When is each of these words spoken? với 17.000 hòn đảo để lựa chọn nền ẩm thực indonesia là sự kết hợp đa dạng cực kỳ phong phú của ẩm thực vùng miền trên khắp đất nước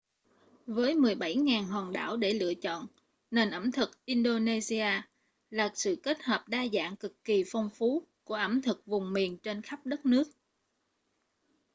với 0.67 0.95
17.000 0.95 1.65
hòn 1.65 1.93
đảo 1.93 2.17
để 2.17 2.33
lựa 2.33 2.53
chọn 2.53 2.87
nền 3.31 3.51
ẩm 3.51 3.71
thực 3.71 4.05
indonesia 4.05 4.87
là 5.49 5.71
sự 5.75 5.95
kết 6.03 6.21
hợp 6.23 6.43
đa 6.47 6.63
dạng 6.73 6.95
cực 6.95 7.23
kỳ 7.23 7.43
phong 7.51 7.69
phú 7.69 8.07
của 8.23 8.33
ẩm 8.35 8.61
thực 8.61 8.85
vùng 8.85 9.13
miền 9.13 9.37
trên 9.37 9.61
khắp 9.61 9.85
đất 9.85 10.05
nước 10.05 10.27